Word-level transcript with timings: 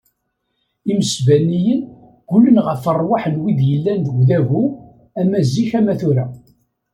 Imesbaniyen, 0.91 1.81
ggulen 1.87 2.57
ɣef 2.67 2.83
ṛṛwaḥ 2.97 3.23
n 3.33 3.35
wid 3.41 3.59
i 3.63 3.67
yellan 3.71 3.99
deg 4.05 4.15
udabu 4.21 4.63
ama 5.21 5.39
zik 5.51 5.71
ama 5.79 5.93
tura. 5.99 6.25